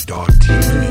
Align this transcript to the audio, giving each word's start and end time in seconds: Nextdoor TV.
Nextdoor 0.00 0.26
TV. 0.40 0.89